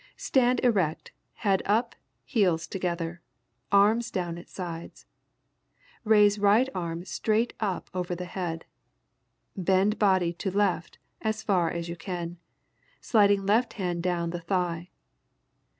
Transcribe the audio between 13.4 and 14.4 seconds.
left hand down the